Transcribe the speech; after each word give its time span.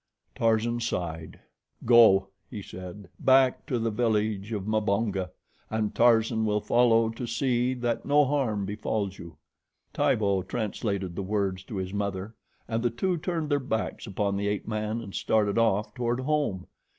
Tarzan 0.33 0.79
sighed. 0.79 1.39
"Go," 1.85 2.29
he 2.49 2.63
said, 2.63 3.07
"back 3.19 3.67
to 3.67 3.77
the 3.77 3.91
village 3.91 4.51
of 4.51 4.65
Mbonga, 4.67 5.29
and 5.69 5.93
Tarzan 5.93 6.43
will 6.43 6.59
follow 6.59 7.09
to 7.09 7.27
see 7.27 7.75
that 7.75 8.03
no 8.03 8.25
harm 8.25 8.65
befalls 8.65 9.19
you." 9.19 9.37
Tibo 9.93 10.41
translated 10.41 11.15
the 11.15 11.21
words 11.21 11.63
to 11.65 11.75
his 11.77 11.93
mother, 11.93 12.33
and 12.67 12.81
the 12.81 12.89
two 12.89 13.15
turned 13.17 13.51
their 13.51 13.59
backs 13.59 14.07
upon 14.07 14.37
the 14.37 14.47
ape 14.47 14.67
man 14.67 15.01
and 15.01 15.13
started 15.13 15.59
off 15.59 15.93
toward 15.93 16.21
home. 16.21 16.65